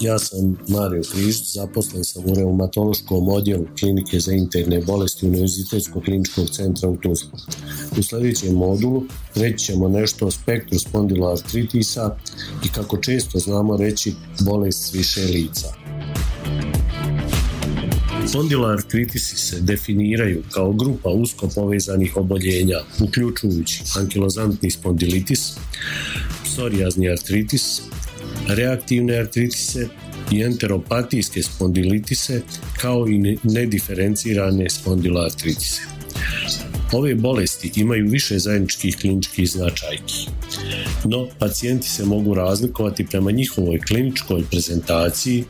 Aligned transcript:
ja 0.00 0.18
sam 0.18 0.58
Mario 0.68 1.02
Križić, 1.12 1.52
zaposlen 1.52 2.04
sam 2.04 2.24
u 2.26 2.34
reumatološkom 2.34 3.28
odjelu 3.28 3.66
klinike 3.78 4.20
za 4.20 4.32
interne 4.32 4.80
bolesti 4.80 5.26
Univerzitetskog 5.26 6.02
kliničkog 6.02 6.50
centra 6.50 6.88
u 6.88 6.96
Tuzlu. 6.96 7.30
U 7.98 8.02
sljedećem 8.02 8.54
modulu 8.54 9.04
reći 9.34 9.64
ćemo 9.64 9.88
nešto 9.88 10.26
o 10.26 10.30
spektru 10.30 10.78
spondiloartritisa 10.78 12.16
i 12.64 12.68
kako 12.68 12.96
često 12.96 13.38
znamo 13.38 13.76
reći 13.76 14.14
bolest 14.40 14.94
više 14.94 15.20
lica. 15.20 15.74
Spondiloartritisi 18.28 19.36
se 19.36 19.60
definiraju 19.60 20.42
kao 20.50 20.72
grupa 20.72 21.08
usko 21.08 21.48
povezanih 21.54 22.16
oboljenja, 22.16 22.78
uključujući 23.00 23.82
ankilozantni 23.96 24.70
spondilitis, 24.70 25.52
psorijazni 26.44 27.10
artritis, 27.10 27.82
reaktivne 28.48 29.18
artritise 29.18 29.88
i 30.30 30.42
enteropatijske 30.42 31.42
spondilitise 31.42 32.42
kao 32.80 33.08
i 33.08 33.38
nediferencirane 33.42 34.70
spondiloartritise. 34.70 35.82
Ove 36.92 37.14
bolesti 37.14 37.72
imaju 37.76 38.10
više 38.10 38.38
zajedničkih 38.38 38.96
kliničkih 38.96 39.50
značajki, 39.50 40.26
no 41.04 41.28
pacijenti 41.38 41.88
se 41.88 42.04
mogu 42.04 42.34
razlikovati 42.34 43.06
prema 43.06 43.30
njihovoj 43.30 43.78
kliničkoj 43.78 44.44
prezentaciji 44.50 45.44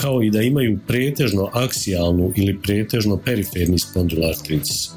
kao 0.00 0.22
i 0.22 0.30
da 0.30 0.42
imaju 0.42 0.78
pretežno 0.86 1.50
aksijalnu 1.52 2.32
ili 2.36 2.58
pretežno 2.62 3.16
periferni 3.16 3.78
spondiloartritis. 3.78 4.90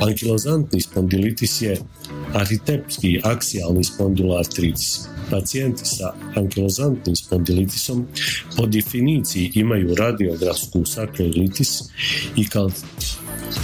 Ankilozantni 0.00 0.80
spondilitis 0.80 1.62
je 1.62 1.76
arhitepski 2.34 3.20
aksijalni 3.24 3.84
spondiloartritis. 3.84 5.00
Pacijenti 5.30 5.84
sa 5.84 6.14
ankilozantnim 6.34 7.16
spondilitisom 7.16 8.06
po 8.56 8.66
definiciji 8.66 9.52
imaju 9.54 9.94
radiografsku 9.94 10.84
sakroilitis 10.84 11.80
i 12.36 12.46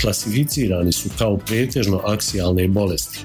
klasificirani 0.01 0.93
su 0.93 1.09
kao 1.19 1.37
pretežno 1.37 2.01
aksijalne 2.05 2.69
bolesti, 2.69 3.19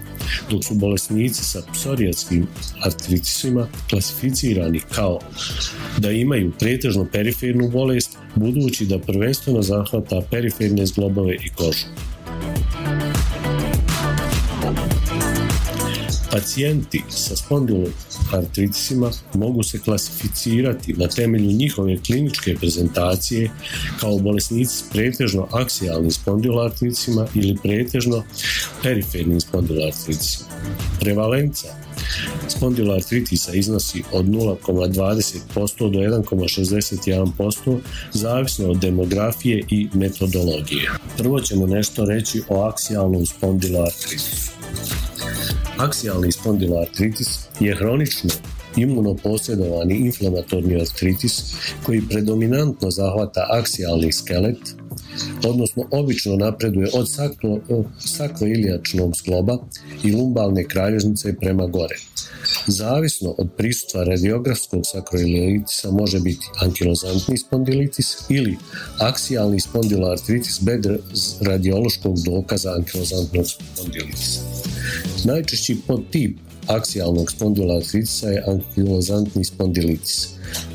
dok 0.50 0.64
su 0.64 0.76
bolesnici 0.76 1.44
sa 1.44 1.62
psorijatskim 1.74 2.48
artritisima 2.84 3.68
klasificirani 3.90 4.80
kao 4.96 5.20
da 5.98 6.12
imaju 6.12 6.52
pretežno 6.60 7.06
perifernu 7.12 7.70
bolest, 7.70 8.18
budući 8.36 8.86
da 8.86 9.00
prvenstveno 9.00 9.62
zahvata 9.62 10.22
periferne 10.32 10.86
zglobove 10.86 11.36
i 11.36 11.50
kožu. 11.56 11.86
Pacijenti 16.32 17.04
sa 17.10 17.36
spondiloartritisima 17.36 19.12
mogu 19.34 19.64
se 19.64 19.80
klasificirati 19.80 20.94
na 20.94 21.08
temelju 21.08 21.52
njihove 21.52 21.98
kliničke 21.98 22.56
prezentacije 22.56 23.52
kao 24.00 24.18
bolesnici 24.18 24.76
s 24.76 24.84
pretežno 24.92 25.48
aksijalnim 25.52 26.12
spondiloartritisima 26.12 27.28
ili 27.36 27.58
pretežno 27.64 28.24
perifernim 28.84 29.42
spondiloartritisima. 29.42 30.50
Prevalenca 31.00 31.68
spondiloartritisa 32.48 33.54
iznosi 33.54 34.04
od 34.12 34.26
0,20% 34.26 35.92
do 35.92 36.00
1,61% 36.00 37.80
zavisno 38.14 38.70
od 38.70 38.80
demografije 38.80 39.64
i 39.70 39.88
metodologije. 39.94 40.92
Prvo 41.18 41.40
ćemo 41.40 41.68
nešto 41.68 42.06
reći 42.06 42.42
o 42.50 42.64
aksijalnom 42.64 43.26
spondiloartritisu. 43.26 44.52
Aksijalni 45.78 46.32
spondiloartritis 46.32 47.40
je 47.60 47.76
hronično 47.76 48.30
imunoposjedovani 48.76 49.96
inflamatorni 49.96 50.82
artritis 50.82 51.54
koji 51.86 52.02
predominantno 52.10 52.92
zahvata 52.92 53.48
aksijalni 53.50 54.12
skelet, 54.12 54.58
odnosno 55.46 55.84
obično 55.92 56.36
napreduje 56.36 56.88
od 56.94 57.08
sakroilijačnog 58.00 59.18
skloba 59.18 59.58
i 60.04 60.12
lumbalne 60.12 60.64
kralježnice 60.64 61.36
prema 61.40 61.68
gore. 61.68 61.96
Zavisno 62.68 63.36
od 63.38 63.50
prisutstva 63.58 64.04
radiografskog 64.04 64.82
sakroiliitisa 64.86 65.92
može 65.92 66.20
biti 66.20 66.46
ankilozantni 66.62 67.38
spondilitis 67.38 68.18
ili 68.30 68.58
aksijalni 69.00 69.60
spondiloartritis 69.60 70.62
bez 70.62 70.80
radiološkog 71.42 72.16
dokaza 72.26 72.74
ankilozantnog 72.74 73.46
spondilitisa. 73.48 74.42
Najčešći 75.24 75.78
podtip 75.88 76.38
aksijalnog 76.68 77.32
spondiloartritisa 77.32 78.28
je 78.28 78.44
ankilozantni 78.48 79.44
spondilitis. 79.46 80.30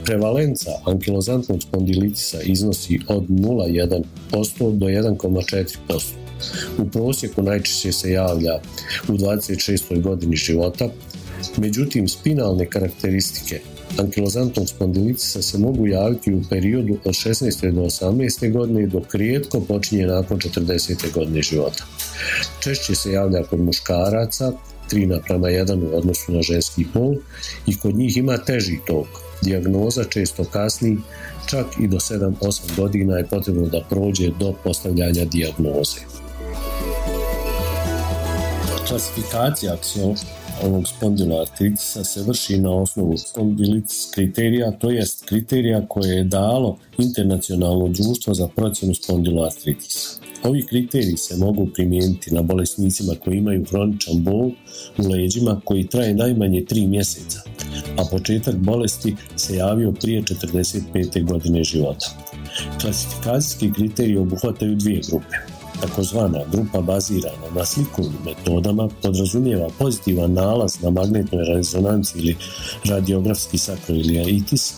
Prevalenca 0.05 0.71
ankilozantnog 0.85 1.63
spondilitisa 1.63 2.41
iznosi 2.43 3.01
od 3.09 3.29
0,1% 3.29 4.73
do 4.73 4.87
1,4%. 4.87 5.77
U 6.79 6.89
prosjeku 6.91 7.43
najčešće 7.43 7.93
se 7.93 8.11
javlja 8.11 8.61
u 9.09 9.13
26. 9.13 10.03
godini 10.03 10.37
života, 10.37 10.89
međutim 11.57 12.09
spinalne 12.09 12.67
karakteristike 12.67 13.61
ankilozantnog 13.99 14.69
spondilitisa 14.69 15.43
se 15.43 15.59
mogu 15.59 15.87
javiti 15.87 16.35
u 16.35 16.43
periodu 16.51 16.99
od 17.05 17.13
16. 17.15 17.71
do 17.73 17.81
18. 17.81 18.53
godine 18.53 18.87
dok 18.87 19.15
rijetko 19.15 19.61
počinje 19.61 20.07
nakon 20.07 20.39
40. 20.39 21.13
godine 21.13 21.43
života. 21.43 21.85
Češće 22.61 22.95
se 22.95 23.13
javlja 23.13 23.43
kod 23.43 23.61
muškaraca, 23.61 24.53
3 24.91 25.07
naprama 25.07 25.49
1 25.49 25.93
u 25.93 25.97
odnosu 25.99 26.33
na 26.33 26.43
ženski 26.43 26.87
pol 26.93 27.15
i 27.67 27.79
kod 27.79 27.95
njih 27.95 28.17
ima 28.17 28.39
teži 28.39 28.79
tok. 28.87 29.07
Dijagnoza 29.43 30.05
često 30.05 30.45
kasni, 30.45 30.99
čak 31.47 31.67
i 31.81 31.89
do 31.89 31.97
7-8 31.97 32.77
godina 32.77 33.17
je 33.17 33.27
potrebno 33.27 33.67
da 33.67 33.81
prođe 33.91 34.31
do 34.41 34.55
postavljanja 34.65 35.25
dijagnoze. 35.25 36.01
Klasifikacija 38.89 39.77
ovog 40.65 40.89
spondiloartritisa 40.89 42.05
se 42.05 42.23
vrši 42.23 42.59
na 42.59 42.71
osnovu 42.71 43.17
spondilitis 43.17 44.11
kriterija, 44.15 44.71
to 44.71 44.91
jest 44.91 45.25
kriterija 45.25 45.87
koje 45.89 46.17
je 46.17 46.25
dalo 46.25 46.79
Internacionalno 46.99 47.89
društvo 47.89 48.35
za 48.35 48.49
procjenu 48.49 48.95
spondiloartritisa. 48.95 50.21
Ovi 50.43 50.67
kriteriji 50.67 51.17
se 51.17 51.37
mogu 51.37 51.67
primijeniti 51.75 52.35
na 52.35 52.43
bolesnicima 52.43 53.15
koji 53.25 53.37
imaju 53.37 53.65
hroničan 53.65 54.23
bol 54.23 54.51
u 54.99 55.09
leđima 55.11 55.61
koji 55.65 55.87
traje 55.87 56.15
najmanje 56.15 56.65
3 56.71 56.89
mjeseca, 56.89 57.41
a 57.99 58.05
početak 58.11 58.57
bolesti 58.57 59.17
se 59.37 59.57
javio 59.57 59.93
prije 59.93 60.23
45. 60.23 61.25
godine 61.25 61.65
života. 61.65 62.07
Klasifikacijski 62.81 63.73
kriteriji 63.73 64.17
obuhvataju 64.17 64.77
dvije 64.77 65.01
grupe. 65.09 65.56
Takozvana 65.81 66.41
grupa 66.53 66.81
bazirana 66.81 67.51
na 67.55 67.65
slikovnim 67.65 68.19
metodama 68.25 68.89
podrazumijeva 69.03 69.69
pozitivan 69.79 70.33
nalaz 70.33 70.81
na 70.83 70.91
magnetnoj 70.91 71.45
rezonanci 71.45 72.19
ili 72.19 72.37
radiografski 72.85 73.59
sakroiliaitis 73.59 74.75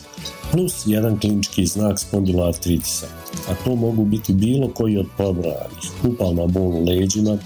plus 0.52 0.86
jedan 0.86 1.20
klinički 1.20 1.66
znak 1.66 1.98
spondiloartritisa, 1.98 3.06
a 3.48 3.54
to 3.64 3.74
mogu 3.74 4.04
biti 4.04 4.32
bilo 4.32 4.68
koji 4.68 4.98
od 4.98 5.06
pobrojanih, 5.16 5.90
upalna 6.04 6.46
bol 6.46 6.62
u 6.62 6.84
leđima, 6.84 7.38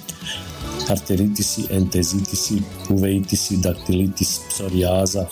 arteritisi, 0.88 1.62
entezitisi, 1.70 2.62
uveitisi, 2.90 3.56
daktilitis, 3.56 4.40
psorijaza, 4.48 5.26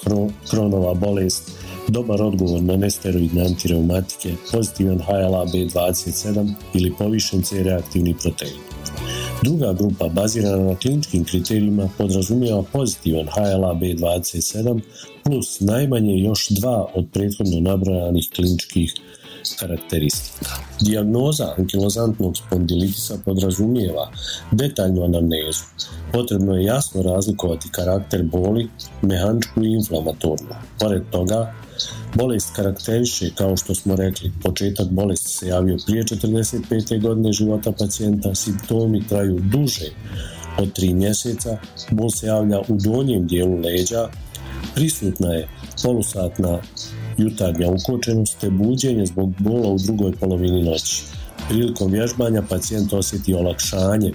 kronova 0.51 0.95
bolest, 0.95 1.51
dobar 1.89 2.23
odgovor 2.23 2.63
na 2.63 2.77
nesteroidne 2.77 3.45
antireumatike, 3.47 4.35
pozitivan 4.53 4.99
HLA 4.99 5.45
B27 5.47 6.53
ili 6.75 6.93
povišen 6.99 7.43
C-reaktivni 7.43 8.15
protein. 8.23 8.59
Druga 9.43 9.73
grupa 9.73 10.09
bazirana 10.09 10.65
na 10.65 10.77
kliničkim 10.77 11.25
kriterijima 11.25 11.89
podrazumijeva 11.99 12.63
pozitivan 12.73 13.27
HLA 13.27 13.75
B27 13.75 14.81
plus 15.25 15.61
najmanje 15.61 16.19
još 16.19 16.49
dva 16.49 16.87
od 16.95 17.07
prethodno 17.13 17.61
nabrojanih 17.61 18.29
kliničkih 18.35 18.95
karakteristika. 19.59 20.51
Dijagnoza 20.81 21.55
ankilozantnog 21.59 22.37
spondilitisa 22.37 23.19
podrazumijeva 23.25 24.11
detaljnu 24.51 25.05
anamnezu. 25.05 25.65
Potrebno 26.13 26.55
je 26.55 26.65
jasno 26.65 27.03
razlikovati 27.03 27.69
karakter 27.73 28.23
boli, 28.23 28.69
mehaničku 29.03 29.65
i 29.65 29.73
inflamatornu. 29.73 30.55
Pored 30.81 31.03
toga, 31.11 31.55
Bolest 32.15 32.57
karakteriše, 32.57 33.31
kao 33.35 33.57
što 33.57 33.75
smo 33.75 33.97
rekli, 33.97 34.33
početak 34.43 34.89
bolesti 34.89 35.29
se 35.29 35.47
javio 35.47 35.77
prije 35.87 36.05
45. 36.05 37.01
godine 37.01 37.33
života 37.33 37.73
pacijenta, 37.73 38.35
simptomi 38.35 39.07
traju 39.09 39.41
duže 39.41 39.91
od 40.59 40.79
3 40.79 40.95
mjeseca, 40.95 41.59
bol 41.91 42.11
se 42.11 42.27
javlja 42.27 42.61
u 42.61 42.77
donjem 42.77 43.27
dijelu 43.27 43.61
leđa, 43.61 44.09
prisutna 44.75 45.33
je 45.35 45.49
polusatna 45.83 46.59
jutarnja 47.19 47.71
ukočenost 47.71 48.37
te 48.41 48.51
buđenje 48.51 49.07
zbog 49.07 49.35
bola 49.39 49.69
u 49.69 49.79
drugoj 49.79 50.13
polovini 50.13 50.63
noći. 50.63 51.03
Prilikom 51.49 51.93
vježbanja 51.93 52.43
pacijent 52.49 52.93
osjeti 52.93 53.35
olakšanje, 53.35 54.13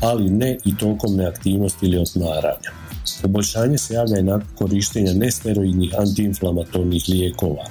ali 0.00 0.30
ne 0.30 0.58
i 0.64 0.76
tokom 0.76 1.16
neaktivnosti 1.16 1.86
ili 1.86 1.98
otmaranja. 1.98 2.87
Poboljšanje 3.22 3.78
se 3.78 3.94
javlja 3.94 4.18
i 4.18 4.22
nakon 4.22 4.48
korištenja 4.54 5.12
nesteroidnih 5.12 5.94
antiinflamatornih 5.98 7.04
lijekova. 7.08 7.64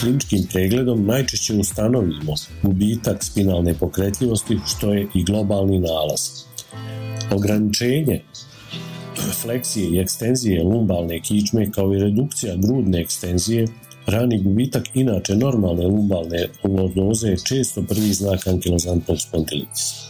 Kliničkim 0.00 0.46
pregledom 0.52 1.06
najčešće 1.06 1.54
ustanovimo 1.54 2.34
gubitak 2.62 3.24
spinalne 3.24 3.74
pokretljivosti 3.74 4.58
što 4.66 4.92
je 4.92 5.06
i 5.14 5.24
globalni 5.24 5.78
nalaz. 5.78 6.20
Ograničenje 7.32 8.20
fleksije 9.42 9.90
i 9.90 9.98
ekstenzije 9.98 10.64
lumbalne 10.64 11.20
kičme 11.20 11.70
kao 11.72 11.94
i 11.94 11.98
redukcija 11.98 12.56
grudne 12.56 13.00
ekstenzije 13.00 13.66
rani 14.06 14.42
gubitak 14.42 14.84
inače 14.94 15.36
normalne 15.36 15.86
lumbalne 15.86 16.48
lordoze 16.64 17.28
je 17.28 17.44
često 17.44 17.82
prvi 17.82 18.12
znak 18.12 18.46
ankilozantnog 18.46 19.20
spondilitisa. 19.20 20.07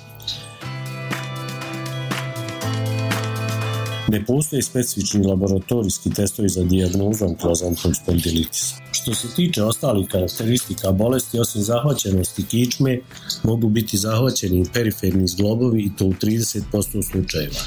Ne 4.09 4.25
postoje 4.25 4.63
specifični 4.63 5.27
laboratorijski 5.27 6.11
testovi 6.11 6.49
za 6.49 6.65
dijagnozu 6.65 7.25
ankilozantnog 7.25 7.97
spondilitisa. 7.97 8.77
Što 8.93 9.15
se 9.15 9.29
tiče 9.37 9.63
ostalih 9.63 10.09
karakteristika 10.09 10.93
bolesti, 10.93 11.39
osim 11.39 11.63
zahvaćenosti 11.63 12.43
kičme, 12.43 13.01
mogu 13.43 13.69
biti 13.69 13.99
zahvaćeni 13.99 14.65
periferni 14.73 15.29
zglobovi 15.29 15.83
i 15.83 15.91
to 15.99 16.05
u 16.05 16.13
30% 16.13 17.11
slučajeva. 17.11 17.61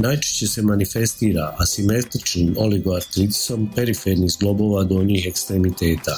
Najčešće 0.00 0.46
se 0.46 0.62
manifestira 0.62 1.54
asimetričnim 1.58 2.54
oligoartritisom 2.58 3.70
perifernih 3.74 4.30
zglobova 4.30 4.84
donjih 4.84 5.26
ekstremiteta. 5.26 6.16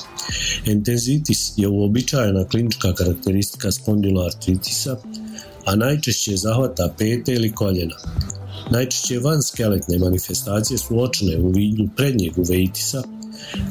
Entenzitis 0.67 1.53
je 1.57 1.69
uobičajena 1.69 2.45
klinička 2.45 2.95
karakteristika 2.95 3.73
spondiloartritisa, 3.73 4.97
a 5.65 5.77
najčešće 5.77 6.37
zahvata 6.37 6.95
pete 6.99 7.33
ili 7.33 7.53
koljena. 7.53 7.97
Najčešće 8.71 9.19
van 9.19 9.43
skeletne 9.43 9.99
manifestacije 9.99 10.79
su 10.79 11.03
očne 11.03 11.39
u 11.39 11.51
vidu 11.51 11.89
prednjeg 11.97 12.39
uveitisa, 12.39 13.03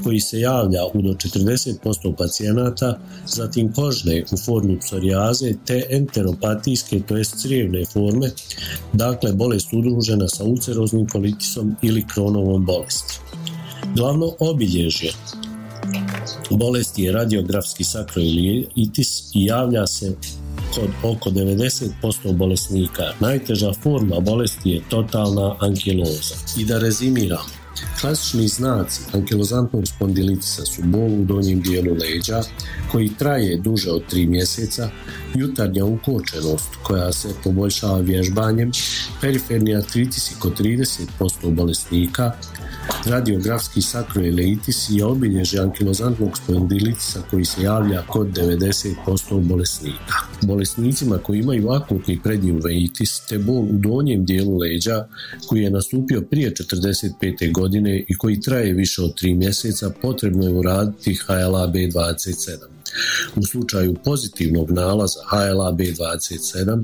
koji 0.03 0.19
se 0.19 0.39
javlja 0.39 0.86
u 0.94 1.01
do 1.01 1.09
40% 1.09 2.15
pacijenata, 2.18 3.00
zatim 3.27 3.74
kožne 3.74 4.24
u 4.31 4.38
formi 4.38 4.80
psorijaze 4.80 5.53
te 5.65 5.83
enteropatijske, 5.89 7.00
to 7.07 7.18
jest 7.18 7.42
crijevne 7.42 7.86
forme, 7.86 8.31
dakle 8.94 9.33
bolest 9.33 9.74
udružena 9.74 10.27
sa 10.27 10.44
ulceroznim 10.44 11.07
kolitisom 11.07 11.75
ili 11.81 12.06
kronovom 12.13 12.65
bolesti. 12.65 13.19
Glavno 13.95 14.33
obilježje 14.39 15.12
bolesti 16.50 17.03
je 17.03 17.12
radiografski 17.12 17.83
sakroilitis 17.83 19.21
i 19.33 19.45
javlja 19.45 19.88
se 19.88 20.15
kod 20.75 20.89
oko 21.04 21.30
90% 21.30 22.33
bolesnika. 22.33 23.04
Najteža 23.19 23.74
forma 23.74 24.19
bolesti 24.19 24.69
je 24.69 24.81
totalna 24.89 25.56
ankiloza. 25.60 26.36
I 26.57 26.66
da 26.66 26.80
rezimiramo, 26.80 27.66
Klasični 28.01 28.48
znaci 28.48 29.01
ankilozantnog 29.13 29.88
spondilitisa 29.88 30.66
su 30.66 30.81
bol 30.83 31.13
u 31.22 31.25
donjem 31.25 31.62
dijelu 31.62 31.95
leđa 31.95 32.42
koji 32.92 33.12
traje 33.19 33.57
duže 33.57 33.92
od 33.92 34.04
3 34.13 34.27
mjeseca, 34.27 34.89
jutarnja 35.33 35.86
ukočenost 35.86 36.69
koja 36.83 37.12
se 37.12 37.30
poboljšava 37.44 38.00
vježbanjem, 38.00 38.71
periferni 39.21 39.75
artritis 39.75 40.31
kod 40.39 40.60
30% 40.60 41.07
bolesnika, 41.51 42.31
Radiografski 43.06 43.81
sakroileitis 43.81 44.86
je 44.89 45.06
obilježje 45.06 45.62
ankilozantnog 45.62 46.38
spondilitisa 46.38 47.21
koji 47.30 47.45
se 47.45 47.63
javlja 47.63 48.01
kod 48.07 48.28
90% 48.28 49.39
bolesnika. 49.42 50.16
Bolesnicima 50.45 51.18
koji 51.18 51.39
imaju 51.39 51.69
akutni 51.69 52.19
prednji 52.24 52.51
uveitis 52.51 53.19
te 53.30 53.38
bol 53.38 53.63
u 53.63 53.77
donjem 53.77 54.25
dijelu 54.25 54.57
leđa 54.57 55.07
koji 55.47 55.62
je 55.62 55.69
nastupio 55.69 56.21
prije 56.21 56.53
45. 56.53 57.51
godine 57.51 58.06
i 58.07 58.18
koji 58.18 58.42
traje 58.42 58.74
više 58.74 59.01
od 59.01 59.13
3 59.21 59.36
mjeseca 59.36 59.92
potrebno 60.01 60.45
je 60.45 60.53
uraditi 60.53 61.15
HLA 61.15 61.68
B27. 61.74 62.75
U 63.36 63.44
slučaju 63.44 63.95
pozitivnog 64.03 64.71
nalaza 64.71 65.19
HLA 65.30 65.71
B27 65.71 66.83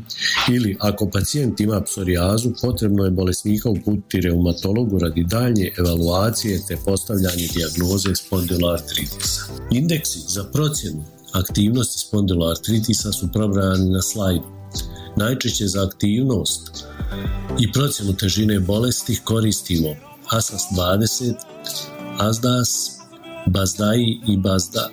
ili 0.51 0.77
ako 0.79 1.09
pacijent 1.09 1.59
ima 1.59 1.81
psorijazu, 1.81 2.51
potrebno 2.61 3.05
je 3.05 3.11
bolesnika 3.11 3.69
uputiti 3.69 4.21
reumatologu 4.21 4.99
radi 4.99 5.23
daljnje 5.23 5.71
evaluacije 5.77 6.59
te 6.67 6.77
postavljanje 6.85 7.47
dijagnoze 7.53 8.15
spondiloartritisa. 8.15 9.41
Indeksi 9.71 10.19
za 10.27 10.43
procjenu 10.43 11.03
aktivnosti 11.33 11.99
spondiloartritisa 11.99 13.11
su 13.11 13.29
probrani 13.33 13.89
na 13.89 14.01
slajdu. 14.01 14.45
Najčešće 15.15 15.67
za 15.67 15.85
aktivnost 15.85 16.85
i 17.59 17.71
procjenu 17.71 18.13
težine 18.13 18.59
bolesti 18.59 19.19
koristimo 19.23 19.95
ASAS 20.29 20.63
20, 20.77 21.33
ASDAS, 22.17 22.91
BASDAI 23.45 24.19
i 24.27 24.37
BASDA, 24.37 24.89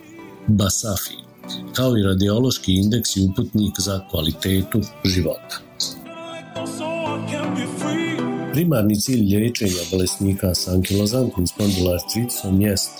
Basafi, 0.47 1.15
kao 1.75 1.97
i 1.97 2.03
radiološki 2.03 2.73
indeks 2.73 3.17
i 3.17 3.23
uputnik 3.23 3.75
za 3.79 4.01
kvalitetu 4.11 4.81
života. 5.05 5.61
Primarni 8.53 9.01
cilj 9.01 9.37
liječenja 9.37 9.83
bolesnika 9.91 10.55
sa 10.55 10.73
ankilozantnim 10.73 11.47
spondyloartritisom 11.47 12.61
jest 12.61 12.91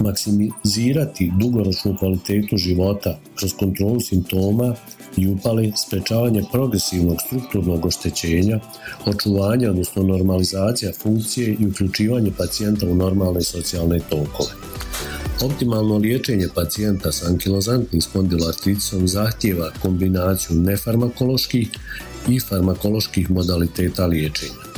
maksimizirati 0.00 1.32
dugoročnu 1.40 1.96
kvalitetu 1.98 2.56
života 2.56 3.18
kroz 3.34 3.52
kontrolu 3.58 4.00
simptoma 4.00 4.74
i 5.16 5.28
upali, 5.28 5.72
sprečavanje 5.76 6.42
progresivnog 6.52 7.16
strukturnog 7.26 7.86
oštećenja, 7.86 8.60
očuvanje 9.06 9.70
odnosno 9.70 10.02
normalizacija 10.02 10.92
funkcije 11.02 11.56
i 11.60 11.66
uključivanje 11.66 12.32
pacijenta 12.38 12.86
u 12.86 12.94
normalne 12.94 13.42
socijalne 13.42 13.98
tokove. 13.98 14.50
Optimalno 15.42 15.96
liječenje 15.96 16.48
pacijenta 16.54 17.12
s 17.12 17.22
ankilozantnim 17.22 18.02
spondiloartritisom 18.02 19.08
zahtjeva 19.08 19.70
kombinaciju 19.82 20.56
nefarmakoloških 20.56 21.68
i 22.28 22.40
farmakoloških 22.40 23.30
modaliteta 23.30 24.06
liječenja. 24.06 24.72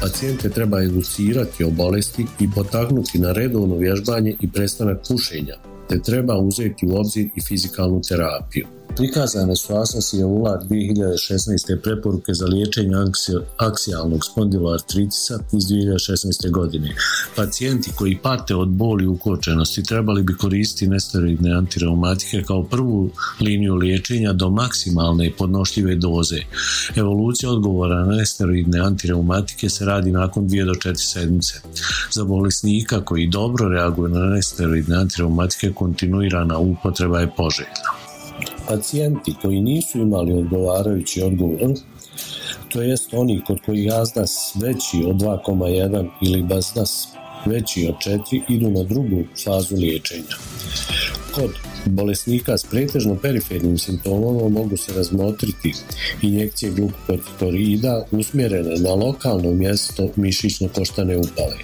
Pacijente 0.00 0.48
treba 0.48 0.82
educirati 0.82 1.64
o 1.64 1.70
bolesti 1.70 2.26
i 2.40 2.50
potaknuti 2.50 3.18
na 3.18 3.32
redovno 3.32 3.76
vježbanje 3.76 4.36
i 4.40 4.50
prestanak 4.50 4.98
pušenja, 5.08 5.54
te 5.88 6.02
treba 6.02 6.38
uzeti 6.38 6.86
u 6.86 6.96
obzir 6.96 7.28
i 7.34 7.40
fizikalnu 7.40 8.00
terapiju. 8.08 8.75
Prikazane 8.96 9.56
su 9.56 9.76
Asas 9.76 10.12
i 10.12 10.24
Ular 10.24 10.58
2016. 10.58 11.76
preporuke 11.82 12.34
za 12.34 12.46
liječenje 12.46 12.94
aksijalnog 13.56 14.24
spondiloartritisa 14.24 15.38
iz 15.52 15.64
2016. 15.64 16.50
godine. 16.50 16.94
Pacijenti 17.36 17.90
koji 17.96 18.18
pate 18.22 18.54
od 18.54 18.68
boli 18.68 19.06
ukočenosti 19.06 19.82
trebali 19.82 20.22
bi 20.22 20.36
koristiti 20.36 20.88
nesteroidne 20.88 21.52
antireumatike 21.52 22.42
kao 22.42 22.62
prvu 22.62 23.10
liniju 23.40 23.74
liječenja 23.74 24.32
do 24.32 24.50
maksimalne 24.50 25.32
podnošljive 25.38 25.94
doze. 25.94 26.38
Evolucija 26.96 27.50
odgovora 27.50 28.04
na 28.04 28.16
nesteroidne 28.16 28.80
antireumatike 28.80 29.70
se 29.70 29.84
radi 29.84 30.12
nakon 30.12 30.48
2 30.48 30.66
do 30.66 30.72
4 30.72 31.12
sedmice. 31.12 31.54
Za 32.10 32.24
bolesnika 32.24 33.04
koji 33.04 33.26
dobro 33.26 33.68
reaguju 33.68 34.08
na 34.08 34.20
nesteroidne 34.20 34.96
antireumatike 34.96 35.72
kontinuirana 35.72 36.58
upotreba 36.58 37.20
je 37.20 37.32
poželjna 37.36 38.05
pacijenti 38.68 39.34
koji 39.42 39.60
nisu 39.60 39.98
imali 39.98 40.32
odgovarajući 40.32 41.22
odgovor, 41.22 41.74
to 42.68 42.82
jest 42.82 43.14
oni 43.14 43.42
kod 43.46 43.60
kojih 43.66 43.92
azdas 43.94 44.56
veći 44.62 45.04
od 45.06 45.16
2,1 45.16 46.08
ili 46.22 46.42
bazdas 46.42 47.08
veći 47.46 47.88
od 47.88 47.94
4 48.12 48.42
idu 48.48 48.70
na 48.70 48.82
drugu 48.82 49.24
fazu 49.44 49.76
liječenja. 49.76 50.36
Kod 51.34 51.50
bolesnika 51.86 52.58
s 52.58 52.64
pretežno 52.64 53.16
perifernim 53.22 53.78
simptomom 53.78 54.52
mogu 54.52 54.76
se 54.76 54.92
razmotriti 54.92 55.72
injekcije 56.22 56.72
glukokortikoida 56.72 58.06
usmjerene 58.10 58.76
na 58.78 58.94
lokalno 58.94 59.52
mjesto 59.52 60.08
mišićno-koštane 60.16 61.16
upale. 61.16 61.56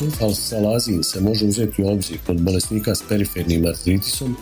Sulfalsalazin 0.00 1.02
se 1.02 1.20
može 1.20 1.46
uzeti 1.46 1.82
u 1.82 1.88
obzir 1.88 2.18
kod 2.26 2.40
bolesnika 2.40 2.94
s 2.94 3.02
perifernim 3.08 3.66
artritisom, 3.66 4.36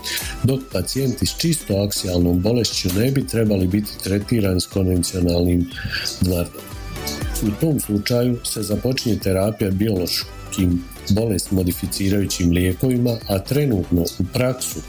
dok 0.45 0.61
pacijenti 0.73 1.27
s 1.27 1.39
čisto 1.39 1.83
aksijalnom 1.83 2.41
bolešću 2.41 2.89
ne 2.99 3.11
bi 3.11 3.27
trebali 3.27 3.67
biti 3.67 3.91
tretirani 4.05 4.61
s 4.61 4.67
konvencionalnim 4.67 5.71
dvardom. 6.21 6.63
U 7.43 7.61
tom 7.61 7.81
slučaju 7.81 8.39
se 8.45 8.63
započinje 8.63 9.19
terapija 9.19 9.71
biološkim 9.71 10.85
bolest 11.11 11.51
modificirajućim 11.51 12.51
lijekovima, 12.51 13.17
a 13.29 13.39
trenutno 13.39 14.03
u 14.03 14.25
praksu 14.33 14.81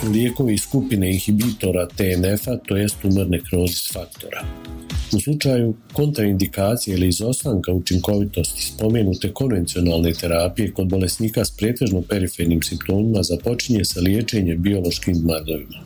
su 0.00 0.10
lijekovi 0.10 0.58
skupine 0.58 1.12
inhibitora 1.12 1.88
TNF-a, 1.88 2.56
to 2.56 2.76
jest 2.76 2.96
tumor 3.02 3.26
nekrozis 3.28 3.92
faktora. 3.92 4.44
U 5.14 5.20
slučaju 5.20 5.74
kontraindikacije 5.92 6.96
ili 6.96 7.08
izostanka 7.08 7.72
učinkovitosti 7.72 8.62
spomenute 8.62 9.32
konvencionalne 9.32 10.12
terapije 10.12 10.72
kod 10.72 10.88
bolesnika 10.88 11.44
s 11.44 11.50
pretežno 11.50 12.02
perifernim 12.02 12.62
simptomima 12.62 13.22
započinje 13.22 13.84
sa 13.84 14.00
liječenjem 14.00 14.62
biološkim 14.62 15.16
mardovima. 15.24 15.84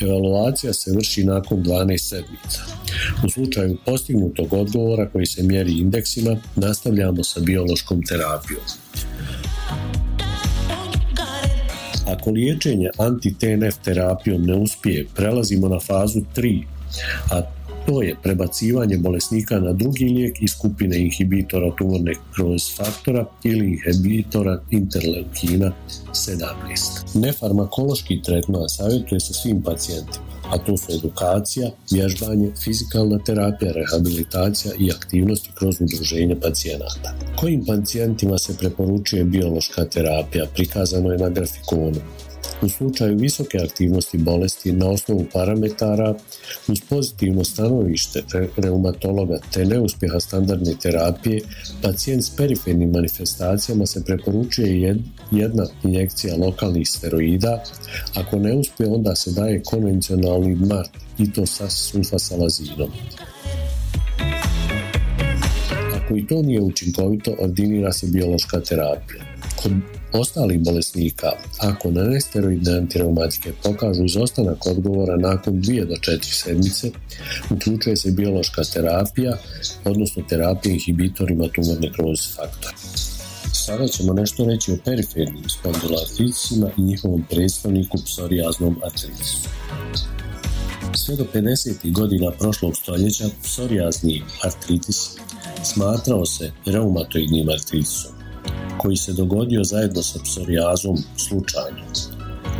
Evaluacija 0.00 0.72
se 0.72 0.92
vrši 0.92 1.24
nakon 1.24 1.64
12 1.64 1.98
sedmica. 1.98 2.62
U 3.24 3.30
slučaju 3.30 3.76
postignutog 3.86 4.52
odgovora 4.52 5.08
koji 5.08 5.26
se 5.26 5.42
mjeri 5.42 5.72
indeksima, 5.72 6.36
nastavljamo 6.56 7.24
sa 7.24 7.40
biološkom 7.40 8.02
terapijom. 8.02 8.62
Ako 12.06 12.30
liječenje 12.30 12.90
anti-TNF 12.98 13.74
terapijom 13.84 14.42
ne 14.42 14.54
uspije, 14.54 15.06
prelazimo 15.14 15.68
na 15.68 15.80
fazu 15.80 16.20
3, 16.36 16.62
a 17.30 17.57
to 17.88 18.02
je 18.02 18.16
prebacivanje 18.22 18.96
bolesnika 18.98 19.60
na 19.60 19.72
drugi 19.72 20.04
lijek 20.04 20.42
iz 20.42 20.50
skupine 20.50 20.98
inhibitora 20.98 21.70
tumorne 21.78 22.14
kroz 22.34 22.76
faktora 22.76 23.26
ili 23.44 23.66
inhibitora 23.66 24.60
interleukina 24.70 25.72
17. 26.12 26.44
Nefarmakološki 27.14 28.22
tretman 28.22 28.68
savjetuje 28.68 29.20
se 29.20 29.34
svim 29.34 29.62
pacijentima, 29.62 30.24
a 30.50 30.58
to 30.58 30.76
su 30.76 30.92
edukacija, 30.92 31.70
vježbanje, 31.90 32.52
fizikalna 32.64 33.18
terapija, 33.18 33.72
rehabilitacija 33.72 34.74
i 34.78 34.90
aktivnosti 34.90 35.50
kroz 35.54 35.74
udruženje 35.80 36.40
pacijenata. 36.40 37.14
Kojim 37.36 37.64
pacijentima 37.66 38.38
se 38.38 38.56
preporučuje 38.58 39.24
biološka 39.24 39.84
terapija? 39.84 40.46
Prikazano 40.54 41.10
je 41.12 41.18
na 41.18 41.28
grafikonu. 41.28 42.00
U 42.62 42.68
slučaju 42.68 43.16
visoke 43.16 43.58
aktivnosti 43.58 44.18
bolesti 44.18 44.72
na 44.72 44.90
osnovu 44.90 45.26
parametara 45.32 46.14
uz 46.68 46.80
pozitivno 46.88 47.44
stanovište 47.44 48.22
reumatologa 48.56 49.38
te 49.52 49.64
neuspjeha 49.64 50.20
standardne 50.20 50.74
terapije, 50.82 51.40
pacijent 51.82 52.24
s 52.24 52.36
perifernim 52.36 52.90
manifestacijama 52.90 53.86
se 53.86 54.04
preporučuje 54.04 54.98
jedna 55.30 55.66
injekcija 55.84 56.36
lokalnih 56.36 56.88
steroida, 56.88 57.62
ako 58.14 58.38
ne 58.38 58.54
uspije 58.54 58.88
onda 58.88 59.16
se 59.16 59.30
daje 59.30 59.62
konvencionalni 59.62 60.54
MART 60.54 60.90
i 61.18 61.32
to 61.32 61.46
sa 61.46 61.70
sulfasalazinom. 61.70 62.90
Ako 65.94 66.16
i 66.16 66.26
to 66.26 66.42
nije 66.42 66.60
učinkovito, 66.60 67.36
ordinira 67.38 67.92
se 67.92 68.06
biološka 68.06 68.60
terapija. 68.60 69.24
Kod 69.62 69.72
ostalih 70.12 70.60
bolesnika, 70.60 71.32
ako 71.58 71.90
na 71.90 72.04
nesteroidne 72.04 72.76
antireumatike 72.76 73.52
pokažu 73.62 74.04
izostanak 74.04 74.66
odgovora 74.66 75.16
nakon 75.16 75.54
2 75.54 75.84
do 75.84 75.94
4 75.94 76.18
sedmice, 76.22 76.90
uključuje 77.50 77.96
se 77.96 78.10
biološka 78.10 78.64
terapija, 78.64 79.38
odnosno 79.84 80.22
terapija 80.28 80.72
inhibitorima 80.72 81.48
tumorne 81.54 81.92
kroz 81.92 82.36
faktora. 82.36 82.74
Sada 83.52 83.88
ćemo 83.88 84.12
nešto 84.12 84.44
reći 84.44 84.72
o 84.72 84.76
perifernim 84.84 85.44
spondyloartritisima 85.44 86.70
i 86.78 86.82
njihovom 86.82 87.24
predstavniku 87.30 87.98
psorijaznom 88.04 88.76
artritisu. 88.84 89.48
Sve 90.96 91.16
do 91.16 91.26
50. 91.34 91.92
godina 91.92 92.30
prošlog 92.30 92.76
stoljeća 92.76 93.24
psorijazni 93.42 94.22
artritis 94.44 95.10
smatrao 95.64 96.26
se 96.26 96.52
reumatoidnim 96.66 97.48
artritisom 97.48 98.17
koji 98.78 98.96
se 98.96 99.12
dogodio 99.12 99.64
zajedno 99.64 100.02
sa 100.02 100.18
psorijazom 100.24 100.96
slučajno. 101.16 101.78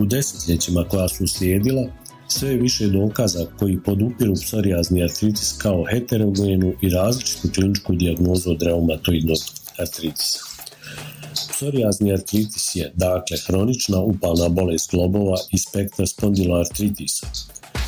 U 0.00 0.04
desetljećima 0.04 0.84
koja 0.84 1.08
su 1.08 1.26
slijedila, 1.26 1.82
sve 2.28 2.54
više 2.54 2.86
dokaza 2.86 3.46
koji 3.58 3.82
podupiru 3.82 4.34
psorijazni 4.34 5.02
artritis 5.02 5.52
kao 5.58 5.84
heterogenu 5.90 6.72
i 6.80 6.88
različitu 6.88 7.48
kliničku 7.54 7.94
dijagnozu 7.94 8.50
od 8.50 8.62
reumatoidnog 8.62 9.38
artritisa. 9.78 10.38
Psorijazni 11.50 12.12
artritis 12.12 12.76
je, 12.76 12.92
dakle, 12.94 13.36
hronična 13.46 14.00
upalna 14.00 14.48
bolest 14.48 14.90
globova 14.90 15.36
i 15.50 15.58
spektra 15.58 16.06
spondiloartritisa. 16.06 17.26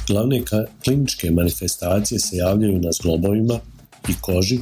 Glavne 0.09 0.43
kliničke 0.85 1.31
manifestacije 1.31 2.19
se 2.19 2.37
javljaju 2.37 2.79
na 2.79 2.93
zglobovima 2.93 3.59
i 4.09 4.13
koži, 4.21 4.59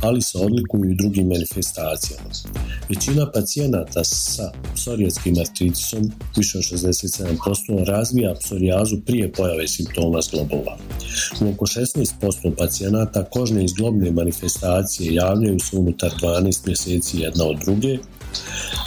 ali 0.00 0.22
se 0.22 0.38
odlikuju 0.38 0.90
i 0.90 0.94
drugim 0.94 1.28
manifestacijama. 1.28 2.30
Većina 2.88 3.30
pacijenata 3.30 4.04
sa 4.04 4.52
psorijatskim 4.74 5.38
artritisom, 5.40 6.12
više 6.36 6.58
od 6.58 6.64
67%, 6.64 7.84
razvija 7.84 8.34
psorijazu 8.40 8.96
prije 9.06 9.32
pojave 9.32 9.68
simptoma 9.68 10.20
zglobova. 10.20 10.78
U 11.40 11.50
oko 11.50 11.66
16% 11.66 12.54
pacijenata 12.58 13.24
kožne 13.24 13.64
i 13.64 13.68
zglobne 13.68 14.10
manifestacije 14.10 15.14
javljaju 15.14 15.58
se 15.60 15.76
unutar 15.76 16.10
12 16.22 16.66
mjeseci 16.66 17.18
jedna 17.18 17.44
od 17.44 17.56
druge, 17.64 17.98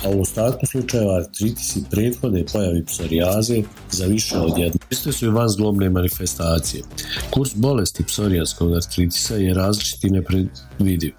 a 0.05 0.09
u 0.09 0.21
ostatku 0.21 0.65
slučajeva 0.65 1.15
artritisi 1.15 1.83
prethode 1.91 2.45
pojavi 2.53 2.85
psorijaze 2.85 3.63
za 3.91 4.05
više 4.05 4.37
od 4.37 4.57
jedne. 4.57 4.79
Iste 4.89 5.11
su 5.11 5.25
i 5.25 5.31
zglobne 5.47 5.89
manifestacije. 5.89 6.83
Kurs 7.29 7.55
bolesti 7.55 8.03
psorijanskog 8.03 8.75
artritisa 8.75 9.35
je 9.35 9.53
različit 9.53 10.03
i 10.03 10.09
nepredvidiv. 10.09 11.13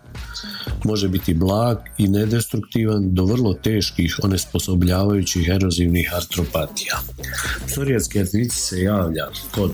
Može 0.85 1.09
biti 1.09 1.35
blag 1.35 1.79
i 1.99 2.09
nedestruktivan 2.09 3.15
do 3.15 3.25
vrlo 3.25 3.55
teških 3.55 4.21
onesposobljavajućih 4.23 5.49
erozivnih 5.49 6.13
artropatija. 6.17 6.99
Psorijanski 7.67 8.21
artritis 8.21 8.69
se 8.69 8.83
javlja 8.83 9.29
kod 9.55 9.71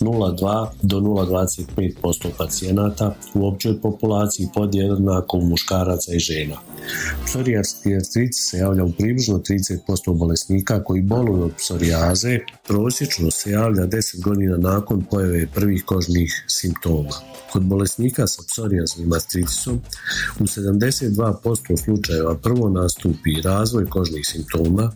0,2 0.00 0.68
do 0.82 1.00
0,25% 1.00 2.28
pacijenata 2.38 3.14
u 3.34 3.48
općoj 3.48 3.80
populaciji 3.80 4.48
podjednako 4.54 5.36
u 5.36 5.46
muškaraca 5.46 6.14
i 6.14 6.18
žena. 6.18 6.56
Psorijarski 7.26 7.96
artritis 7.96 8.50
se 8.50 8.58
javlja 8.58 8.84
u 8.84 8.92
približno 8.92 9.38
30% 9.38 10.14
bolesnika 10.14 10.84
koji 10.84 11.02
boluju 11.02 11.42
od 11.44 11.52
psorijaze, 11.56 12.38
prosječno 12.66 13.30
se 13.30 13.50
javlja 13.50 13.86
10 13.86 14.22
godina 14.22 14.56
nakon 14.56 15.04
pojave 15.10 15.46
prvih 15.54 15.84
kožnih 15.84 16.44
simptoma. 16.48 17.16
Kod 17.52 17.62
bolesnika 17.62 18.26
sa 18.26 18.42
psorijaznim 18.48 19.12
artritisom 19.12 19.80
u 20.40 20.42
72% 20.42 21.84
slučajeva 21.84 22.34
prvo 22.34 22.68
nastupi 22.68 23.42
razvoj 23.44 23.86
kožnih 23.86 24.26
simptoma, 24.26 24.92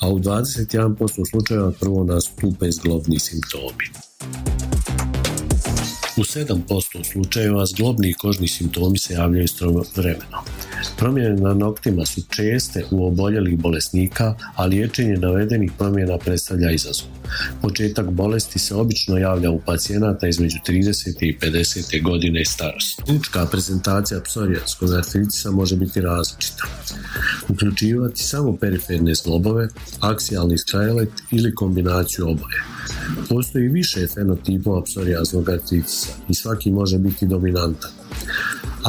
a 0.00 0.08
u 0.08 0.18
21% 0.18 1.30
slučajeva 1.30 1.72
prvo 1.80 2.04
nastupe 2.04 2.70
zglobni 2.70 3.18
simptomi. 3.18 3.84
U 6.16 6.20
7% 6.20 7.12
slučajeva 7.12 7.66
zglobni 7.66 8.12
kožni 8.12 8.48
simptomi 8.48 8.98
se 8.98 9.14
javljaju 9.14 9.46
vremeno. 9.96 10.44
Promjene 10.98 11.36
na 11.36 11.54
noktima 11.54 12.06
su 12.06 12.20
česte 12.36 12.84
u 12.90 13.06
oboljelih 13.06 13.58
bolesnika, 13.58 14.34
a 14.54 14.66
liječenje 14.66 15.16
navedenih 15.16 15.72
promjena 15.78 16.18
predstavlja 16.18 16.70
izazov. 16.70 17.06
Početak 17.62 18.10
bolesti 18.10 18.58
se 18.58 18.74
obično 18.74 19.18
javlja 19.18 19.50
u 19.50 19.60
pacijenata 19.66 20.28
između 20.28 20.56
30. 20.68 21.16
i 21.20 21.38
50. 21.40 22.02
godine 22.02 22.44
starosti. 22.44 23.02
Klinička 23.02 23.46
prezentacija 23.46 24.20
psorijanskog 24.20 24.92
artritisa 24.92 25.50
može 25.50 25.76
biti 25.76 26.00
različita. 26.00 26.64
Uključivati 27.48 28.22
samo 28.22 28.56
periferne 28.56 29.14
zglobove, 29.14 29.68
aksijalni 30.00 30.58
skrajlet 30.58 31.10
ili 31.30 31.54
kombinaciju 31.54 32.24
oboje. 32.24 32.62
Postoji 33.28 33.68
više 33.68 34.06
fenotipova 34.14 34.82
psorijaznog 34.82 35.50
artritisa 35.50 36.08
i 36.28 36.34
svaki 36.34 36.70
može 36.70 36.98
biti 36.98 37.26
dominantan. 37.26 37.90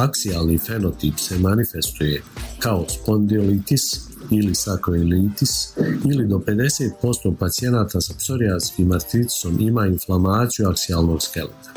Aksijalni 0.00 0.58
fenotip 0.58 1.18
se 1.18 1.38
manifestuje 1.38 2.22
kao 2.58 2.84
spondiolitis 2.88 4.00
ili 4.30 4.54
sakroilitis 4.54 5.72
ili 6.10 6.26
do 6.26 6.36
50% 6.36 7.34
pacijenata 7.38 8.00
sa 8.00 8.14
psorijatskim 8.18 8.92
artritisom 8.92 9.60
ima 9.60 9.86
inflamaciju 9.86 10.68
aksijalnog 10.68 11.22
skeleta. 11.22 11.70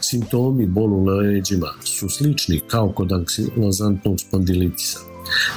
Simptomi 0.00 0.66
bolu 0.66 0.96
u 0.96 1.04
leđima 1.04 1.68
su 1.84 2.08
slični 2.08 2.60
kao 2.66 2.92
kod 2.92 3.12
anksilozantnog 3.12 4.20
spondilitisa. 4.20 4.98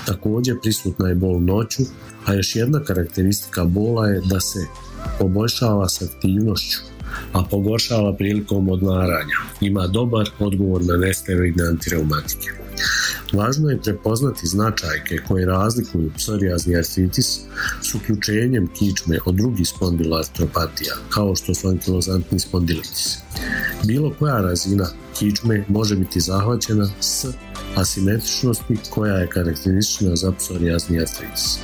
Također 0.05 0.55
prisutna 0.61 1.09
je 1.09 1.15
bol 1.15 1.41
noću, 1.41 1.83
a 2.25 2.33
još 2.33 2.55
jedna 2.55 2.79
karakteristika 2.83 3.65
bola 3.65 4.07
je 4.07 4.21
da 4.29 4.39
se 4.39 4.59
poboljšava 5.19 5.89
s 5.89 6.01
aktivnošću 6.01 6.94
a 7.33 7.43
pogoršava 7.51 8.13
prilikom 8.13 8.69
odmaranja. 8.69 9.37
Ima 9.61 9.87
dobar 9.87 10.29
odgovor 10.39 10.83
na 10.83 10.97
nesteroidne 10.97 11.67
antireumatike. 11.67 12.65
Važno 13.33 13.69
je 13.69 13.81
prepoznati 13.81 14.47
značajke 14.47 15.17
koje 15.27 15.45
razlikuju 15.45 16.11
psorijazni 16.17 16.75
artritis 16.75 17.39
s 17.81 17.95
uključenjem 17.95 18.67
kičme 18.67 19.19
od 19.25 19.35
drugih 19.35 19.67
spondiloartropatija, 19.67 20.93
kao 21.09 21.35
što 21.35 21.53
su 21.53 21.67
ankilozantni 21.67 22.39
spondilitis. 22.39 23.17
Bilo 23.83 24.13
koja 24.19 24.41
razina 24.41 24.87
kičme 25.19 25.65
može 25.67 25.95
biti 25.95 26.19
zahvaćena 26.19 26.89
s 26.99 27.25
asimetričnosti 27.75 28.77
koja 28.89 29.13
je 29.13 29.27
karakteristična 29.27 30.15
za 30.15 30.31
psorijazni 30.31 30.99
artritis. 31.01 31.59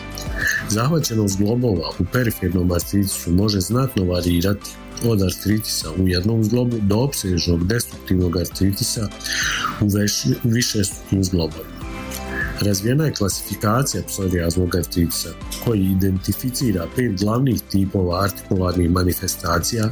Zahvaćenost 0.70 1.38
globova 1.38 1.90
u 2.00 2.06
perifernom 2.14 2.72
artritisu 2.72 3.32
može 3.32 3.60
znatno 3.60 4.04
varirati 4.04 4.70
od 5.06 5.22
artritisa 5.22 5.90
u 5.98 6.08
jednom 6.08 6.44
zglobu 6.44 6.78
do 6.82 6.98
opsežnog 6.98 7.68
destruktivnog 7.68 8.38
artritisa 8.38 9.08
u 9.82 9.88
više 10.44 10.80
zglobova. 11.22 11.82
Razvijena 12.62 13.06
je 13.06 13.14
klasifikacija 13.14 14.04
psorijaznog 14.08 14.76
artritisa 14.76 15.30
koji 15.66 15.80
identificira 15.80 16.88
pet 16.96 17.20
glavnih 17.20 17.62
tipova 17.72 18.24
artikularnih 18.24 18.92
manifestacija 18.92 19.90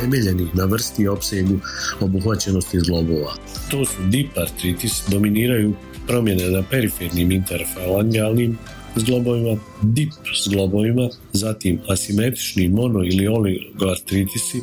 temeljenih 0.00 0.54
na 0.54 0.64
vrsti 0.64 1.02
i 1.02 1.08
opsegu 1.08 1.58
obuhvaćenosti 2.00 2.80
zglobova. 2.80 3.34
To 3.70 3.84
su 3.84 4.02
dip 4.08 4.38
artritis, 4.38 5.02
dominiraju 5.08 5.74
promjene 6.06 6.50
na 6.50 6.62
perifernim 6.70 7.30
interfalangijalnim 7.32 8.58
zglobovima, 8.96 9.60
dip 9.82 10.12
zglobovima, 10.44 11.08
zatim 11.32 11.80
asimetrični 11.88 12.68
mono 12.68 13.04
ili 13.04 13.28
oligoartritisi, 13.28 14.60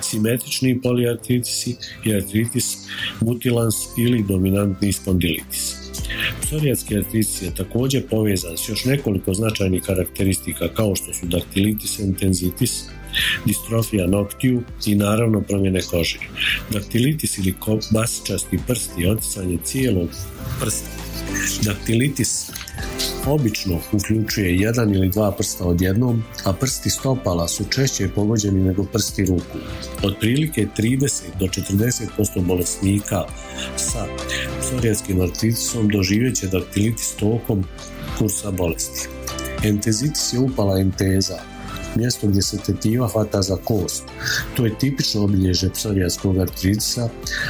simetrični 0.00 0.80
poliartritisi 0.82 1.76
i 2.04 2.14
artritis 2.14 2.76
mutilans 3.20 3.74
ili 3.98 4.24
dominantni 4.28 4.92
spondilitis. 4.92 5.74
Psorijatski 6.42 6.96
artritis 6.96 7.42
je 7.42 7.54
također 7.54 8.08
povezan 8.10 8.56
s 8.56 8.68
još 8.68 8.84
nekoliko 8.84 9.34
značajnih 9.34 9.82
karakteristika 9.82 10.68
kao 10.68 10.96
što 10.96 11.14
su 11.14 11.26
daktilitis 11.26 11.98
intenzitis, 11.98 12.84
distrofija 13.44 14.06
noktiju 14.06 14.62
i 14.86 14.94
naravno 14.94 15.40
promjene 15.40 15.80
kože. 15.82 16.18
Daktilitis 16.70 17.38
ili 17.38 17.54
basičasti 17.90 18.58
prst 18.66 18.90
je 18.98 19.12
oticanje 19.12 19.58
cijelog 19.64 20.08
prsta. 20.60 21.07
Daktilitis 21.62 22.50
obično 23.26 23.80
uključuje 23.92 24.56
jedan 24.56 24.94
ili 24.94 25.08
dva 25.08 25.32
prsta 25.32 25.64
odjednom, 25.64 26.24
a 26.44 26.52
prsti 26.52 26.90
stopala 26.90 27.48
su 27.48 27.64
češće 27.64 28.08
pogođeni 28.08 28.64
nego 28.64 28.84
prsti 28.84 29.24
ruku. 29.24 29.58
Otprilike 30.02 30.66
30 30.76 31.22
do 31.38 31.46
40% 31.46 32.44
bolesnika 32.44 33.24
sa 33.76 34.06
psorijatskim 34.60 35.20
artritisom 35.20 35.88
doživjet 35.88 36.36
će 36.36 36.46
daktilitis 36.46 37.14
tokom 37.14 37.64
kursa 38.18 38.50
bolesti. 38.50 39.08
Entezitis 39.64 40.32
je 40.32 40.38
upala 40.38 40.80
enteza, 40.80 41.38
mjesto 41.94 42.26
gdje 42.26 42.42
se 42.42 42.56
tetiva 42.56 43.08
hvata 43.08 43.42
za 43.42 43.56
kost. 43.56 44.04
To 44.56 44.64
je 44.64 44.78
tipično 44.78 45.24
obilježje 45.24 45.70
psorijatskog 45.70 46.38
artritisa 46.38 47.08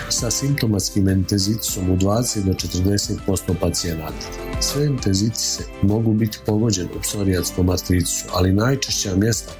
sa 0.08 0.30
simptomatskim 0.30 1.08
entezitisom 1.08 1.90
u 1.90 1.96
20 1.96 2.44
do 2.44 2.52
40% 2.52 3.54
pacijenata. 3.60 4.26
Sve 4.60 4.86
entezitise 4.86 5.62
mogu 5.82 6.12
biti 6.12 6.38
pogođene 6.46 6.90
u 6.98 7.00
psorijatskom 7.00 7.68
artritisu, 7.70 8.24
ali 8.32 8.52
najčešća 8.52 9.16
mjesta 9.16 9.52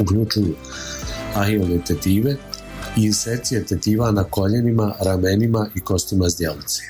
uključuju 0.00 0.54
ahilove 1.34 1.84
tetive 1.84 2.36
i 2.96 3.04
insekcije 3.04 3.66
tetiva 3.66 4.10
na 4.10 4.24
koljenima, 4.24 4.94
ramenima 5.00 5.68
i 5.74 5.80
kostima 5.80 6.28
zdjelice. 6.28 6.82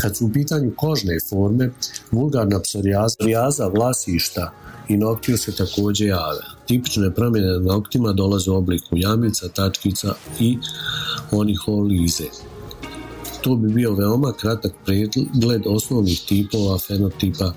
Kad 0.00 0.16
su 0.16 0.26
u 0.26 0.32
pitanju 0.32 0.72
kožne 0.76 1.18
forme, 1.28 1.70
vulgarna 2.10 2.60
psorijaza 2.60 3.66
vlasišta 3.66 4.52
i 4.88 4.96
noktiju 4.96 5.38
se 5.38 5.56
također 5.56 6.08
jave. 6.08 6.40
Tipične 6.66 7.14
promjene 7.14 7.46
na 7.46 7.58
noktima 7.58 8.12
dolaze 8.12 8.50
u 8.50 8.56
obliku 8.56 8.96
jamica, 8.96 9.48
tačkica 9.48 10.14
i 10.40 10.58
onih 11.30 11.60
olize. 11.66 12.24
To 13.40 13.56
bi 13.56 13.68
bio 13.68 13.94
veoma 13.94 14.32
kratak 14.32 14.72
pregled 14.84 15.62
osnovnih 15.66 16.20
tipova 16.28 16.78
fenotipa 16.78 17.52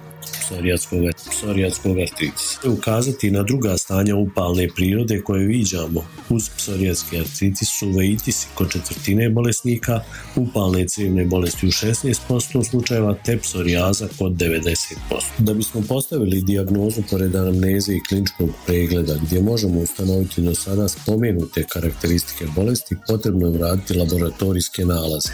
psorijatskog, 1.30 1.98
artritisa. 2.00 2.60
Ukazati 2.66 3.32
na 3.32 3.44
druga 3.44 3.78
stanja 3.78 4.16
upalne 4.16 4.68
prirode 4.76 5.22
koje 5.22 5.46
viđamo 5.46 6.06
uz 6.30 6.50
psorijatski 6.58 7.20
artritis 7.20 7.70
su 7.80 7.90
veitis 7.90 8.48
kod 8.54 8.72
četvrtine 8.72 9.30
bolesnika, 9.30 10.02
upalne 10.36 10.88
crijevne 10.88 11.26
bolesti 11.26 11.68
u 11.68 11.72
16% 11.72 12.70
slučajeva 12.70 13.16
te 13.26 13.38
psorijaza 13.38 14.08
kod 14.18 14.32
90%. 14.32 14.96
Da 15.38 15.54
bismo 15.54 15.82
postavili 15.88 16.42
dijagnozu 16.42 17.02
pored 17.10 17.36
anamneze 17.36 17.94
i 17.94 18.04
kliničkog 18.10 18.50
pregleda 18.66 19.16
gdje 19.24 19.42
možemo 19.42 19.80
ustanoviti 19.80 20.42
do 20.42 20.56
sada 20.56 20.88
spomenute 20.88 21.64
karakteristike 21.70 22.46
bolesti, 22.56 22.96
potrebno 23.08 23.48
je 23.48 23.58
vratiti 23.58 23.94
laboratorijske 23.94 24.86
nalaze. 24.86 25.30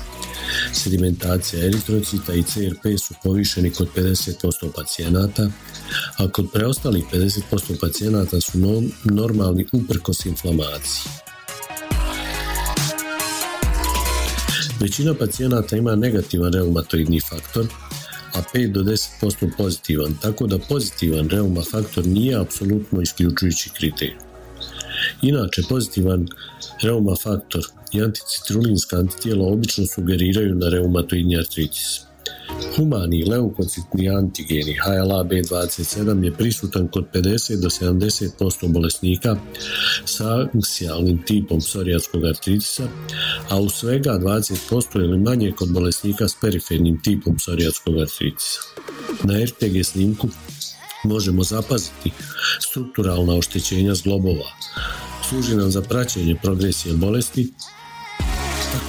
Sedimentacija 0.73 1.65
eritrocita 1.65 2.33
i 2.33 2.43
CRP 2.43 2.99
su 2.99 3.13
povišeni 3.23 3.71
kod 3.71 3.87
50% 3.95 4.71
pacijenata, 5.07 5.49
a 6.17 6.27
kod 6.31 6.51
preostalih 6.53 7.03
50% 7.13 7.79
pacijenata 7.81 8.41
su 8.41 8.59
normalni 9.03 9.65
uprkos 9.71 10.25
inflamaciji. 10.25 11.11
Većina 14.79 15.13
pacijenata 15.13 15.77
ima 15.77 15.95
negativan 15.95 16.53
reumatoidni 16.53 17.21
faktor, 17.21 17.65
a 18.33 18.41
5 18.53 18.71
do 18.71 18.81
10% 18.81 19.49
pozitivan, 19.57 20.17
tako 20.21 20.47
da 20.47 20.59
pozitivan 20.59 21.29
reuma 21.29 21.61
faktor 21.71 22.05
nije 22.05 22.39
apsolutno 22.39 23.01
isključujući 23.01 23.69
kriterij. 23.77 24.15
Inače, 25.21 25.61
pozitivan 25.69 26.27
reuma 26.81 27.15
faktor 27.23 27.61
i 27.93 28.01
anticitrulinska 28.01 28.97
antitijela 28.97 29.47
obično 29.47 29.85
sugeriraju 29.85 30.55
na 30.55 30.69
reumatoidni 30.69 31.37
artritis. 31.37 32.06
Humani 32.75 33.23
leukocitni 33.25 34.09
antigeni 34.09 34.75
HLA-B27 34.85 36.23
je 36.25 36.31
prisutan 36.31 36.87
kod 36.87 37.05
50 37.13 37.61
do 37.61 37.69
70% 37.69 38.67
bolesnika 38.67 39.35
sa 40.05 40.47
aksijalnim 40.57 41.23
tipom 41.25 41.59
psorijatskog 41.59 42.25
artritisa, 42.25 42.87
a 43.49 43.59
u 43.59 43.69
svega 43.69 44.11
20% 44.11 44.99
ili 44.99 45.19
manje 45.19 45.51
kod 45.51 45.71
bolesnika 45.71 46.27
s 46.27 46.35
perifernim 46.41 47.01
tipom 47.01 47.35
psorijatskog 47.35 47.99
artritisa. 47.99 48.59
Na 49.23 49.33
RTG 49.43 49.85
snimku 49.85 50.27
možemo 51.03 51.43
zapaziti 51.43 52.11
strukturalna 52.69 53.35
oštećenja 53.35 53.95
zglobova, 53.95 54.51
služi 55.29 55.55
nam 55.55 55.71
za 55.71 55.81
praćenje 55.81 56.35
progresije 56.43 56.95
bolesti. 56.95 57.53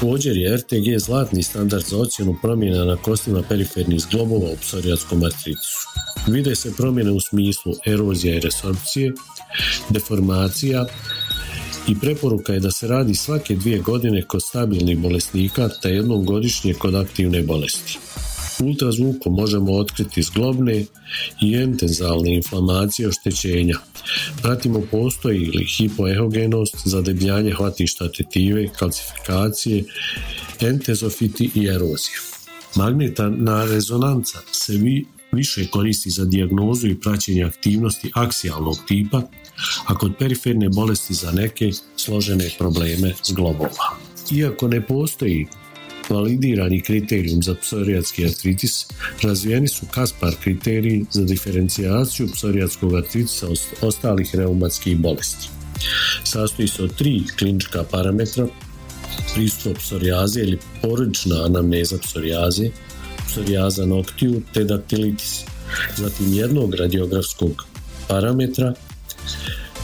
Također 0.01 0.37
je 0.37 0.57
RTG 0.57 0.99
zlatni 0.99 1.43
standard 1.43 1.85
za 1.85 1.99
ocjenu 1.99 2.37
promjena 2.43 2.85
na 2.85 2.97
kostima 2.97 3.43
perifernih 3.49 4.01
zglobova 4.01 4.51
u 4.53 4.57
psorijatskom 4.61 5.25
artritisu. 5.25 5.89
Vide 6.27 6.55
se 6.55 6.73
promjene 6.77 7.11
u 7.11 7.21
smislu 7.21 7.73
erozija 7.87 8.35
i 8.35 8.41
resorpcije, 8.41 9.13
deformacija 9.91 10.87
i 11.89 11.99
preporuka 12.01 12.53
je 12.53 12.61
da 12.61 12.71
se 12.71 12.89
radi 12.89 13.15
svake 13.15 13.55
dvije 13.55 13.79
godine 13.79 14.23
kod 14.23 14.43
stabilnih 14.43 14.99
bolesnika 14.99 15.69
te 15.83 15.91
jednom 15.91 16.25
godišnje 16.25 16.75
kod 16.75 16.95
aktivne 16.95 17.43
bolesti. 17.43 17.99
Ultrazvukom 18.65 19.35
možemo 19.35 19.73
otkriti 19.73 20.23
zglobne 20.23 20.85
i 21.43 21.55
entenzalne 21.55 22.35
inflamacije 22.35 23.09
oštećenja. 23.09 23.79
Pratimo 24.43 24.83
postoji 24.91 25.39
li 25.39 25.65
hipoehogenost, 25.65 26.77
zadebljanje 26.85 27.53
hvatišta 27.53 28.13
tetive, 28.13 28.69
kalcifikacije, 28.79 29.85
entezofiti 30.61 31.51
i 31.55 31.67
erozija. 31.67 32.19
Magnetna 32.77 33.65
rezonanca 33.65 34.39
se 34.53 34.73
vi, 34.73 35.07
više 35.33 35.67
koristi 35.67 36.11
za 36.11 36.25
dijagnozu 36.25 36.89
i 36.89 37.01
praćenje 37.01 37.45
aktivnosti 37.45 38.11
aksijalnog 38.15 38.77
tipa, 38.89 39.23
a 39.87 39.95
kod 39.95 40.13
periferne 40.19 40.69
bolesti 40.69 41.15
za 41.15 41.33
neke 41.33 41.71
složene 41.97 42.51
probleme 42.59 43.15
zglobova. 43.25 43.97
Iako 44.31 44.69
ne 44.69 44.87
postoji 44.87 45.47
validirani 46.11 46.81
kriterijum 46.81 47.43
za 47.43 47.55
psorijatski 47.55 48.25
artritis, 48.25 48.87
razvijeni 49.23 49.69
su 49.69 49.87
Kaspar 49.91 50.35
kriteriji 50.43 51.05
za 51.11 51.25
diferencijaciju 51.25 52.29
psorijatskog 52.33 52.95
artritisa 52.95 53.47
od 53.49 53.59
ostalih 53.81 54.35
reumatskih 54.35 54.99
bolesti. 54.99 55.49
Sastoji 56.25 56.69
se 56.69 56.83
od 56.83 56.95
tri 56.97 57.23
klinička 57.39 57.85
parametra, 57.91 58.47
pristup 59.35 59.79
psorijaze 59.79 60.41
ili 60.41 60.59
porodična 60.83 61.45
anamneza 61.45 61.99
psorijaze, 61.99 62.71
psorijaza 63.27 63.87
noktiju 63.87 64.43
te 64.55 64.65
daktilitis, 64.65 65.45
zatim 65.97 66.35
jednog 66.35 66.75
radiografskog 66.75 67.67
parametra, 68.09 68.75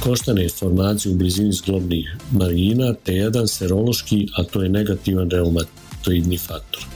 koštane 0.02 0.42
informacije 0.44 1.12
u 1.12 1.16
blizini 1.16 1.52
zglobnih 1.52 2.16
marina 2.32 2.94
te 3.04 3.14
jedan 3.14 3.48
serološki, 3.48 4.28
a 4.37 4.44
to 4.44 4.62
je 4.62 4.68
negativan 4.68 5.30
reumat 5.30 5.66
faktor. 6.47 6.87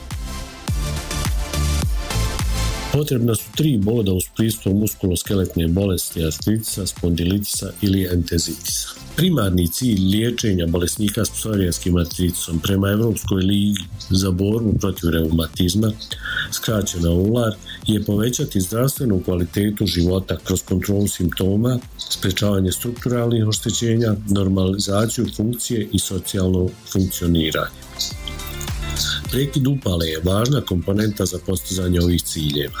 Potrebna 2.93 3.35
su 3.35 3.43
tri 3.55 3.77
boda 3.77 4.13
uz 4.13 4.23
pristup 4.35 4.73
muskuloskeletne 4.73 5.67
bolesti 5.67 6.23
artritisa, 6.25 6.87
spondilitisa 6.87 7.71
ili 7.81 8.07
entezitisa. 8.13 8.87
Primarni 9.15 9.67
cilj 9.67 9.99
liječenja 9.99 10.67
bolesnika 10.67 11.25
s 11.25 11.29
psorijanskim 11.29 11.97
artritisom 11.97 12.59
prema 12.59 12.89
Europskoj 12.89 13.41
ligi 13.41 13.83
za 14.09 14.31
borbu 14.31 14.73
protiv 14.79 15.09
reumatizma, 15.09 15.91
skraćena 16.51 17.11
ULAR, 17.11 17.53
je 17.87 18.03
povećati 18.03 18.61
zdravstvenu 18.61 19.21
kvalitetu 19.25 19.85
života 19.85 20.37
kroz 20.43 20.63
kontrolu 20.63 21.07
simptoma, 21.07 21.79
sprečavanje 21.97 22.71
strukturalnih 22.71 23.47
oštećenja, 23.47 24.15
normalizaciju 24.29 25.25
funkcije 25.35 25.87
i 25.91 25.99
socijalno 25.99 26.69
funkcioniranje. 26.93 27.79
Prekid 29.31 29.67
upale 29.67 30.07
je 30.07 30.21
važna 30.23 30.61
komponenta 30.61 31.25
za 31.25 31.37
postizanje 31.45 32.01
ovih 32.01 32.23
ciljeva. 32.23 32.79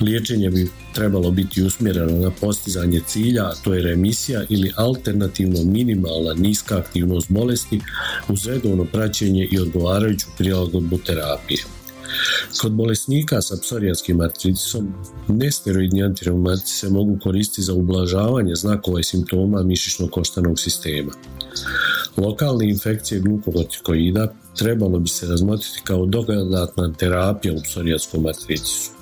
Liječenje 0.00 0.50
bi 0.50 0.70
trebalo 0.94 1.30
biti 1.30 1.62
usmjereno 1.62 2.18
na 2.18 2.30
postizanje 2.30 3.00
cilja, 3.06 3.44
a 3.44 3.54
to 3.64 3.74
je 3.74 3.82
remisija 3.82 4.44
ili 4.48 4.72
alternativno 4.76 5.64
minimalna 5.64 6.34
niska 6.34 6.78
aktivnost 6.78 7.30
bolesti 7.30 7.80
uz 8.28 8.46
redovno 8.46 8.84
praćenje 8.84 9.48
i 9.50 9.58
odgovarajuću 9.58 10.26
prilagodbu 10.38 10.98
terapije. 10.98 11.64
Kod 12.60 12.72
bolesnika 12.72 13.42
sa 13.42 13.56
psorijanskim 13.62 14.20
artritisom 14.20 14.94
nesteroidni 15.28 16.02
antireumatici 16.02 16.76
se 16.76 16.88
mogu 16.90 17.18
koristiti 17.22 17.62
za 17.62 17.74
ublažavanje 17.74 18.54
znakova 18.54 19.00
i 19.00 19.04
simptoma 19.04 19.62
mišićnog 19.62 20.10
koštanog 20.10 20.60
sistema. 20.60 21.12
Lokalne 22.16 22.68
infekcije 22.68 23.20
glukogotikoida 23.20 24.34
trebalo 24.58 24.98
bi 24.98 25.08
se 25.08 25.26
razmotriti 25.26 25.80
kao 25.84 26.06
dodatna 26.06 26.92
terapija 26.92 27.54
u 27.54 27.62
psorijanskom 27.62 28.26
artritisu 28.26 28.94